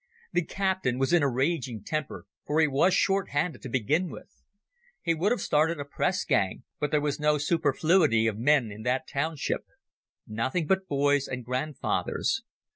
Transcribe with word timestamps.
The 0.33 0.41
captain 0.41 0.97
was 0.97 1.13
in 1.13 1.21
a 1.21 1.29
raging 1.29 1.83
temper, 1.83 2.25
for 2.47 2.59
he 2.59 2.65
was 2.67 2.91
short 2.91 3.29
handed 3.29 3.61
to 3.61 3.69
begin 3.69 4.09
with. 4.09 4.41
He 5.03 5.13
would 5.13 5.31
have 5.31 5.41
started 5.41 5.79
a 5.79 5.85
press 5.85 6.25
gang, 6.25 6.63
but 6.79 6.89
there 6.89 7.01
was 7.01 7.19
no 7.19 7.37
superfluity 7.37 8.25
of 8.25 8.35
men 8.39 8.71
in 8.71 8.81
that 8.81 9.07
township: 9.07 9.63
nothing 10.25 10.65
but 10.65 10.87
boys 10.87 11.27
and 11.27 11.45
grandfathers. 11.45 12.41